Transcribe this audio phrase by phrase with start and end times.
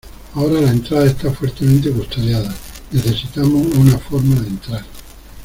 [0.33, 2.51] Ahora, la entrada está fuertemente custodiada.
[2.91, 4.83] Necesitamos una forma de entrar.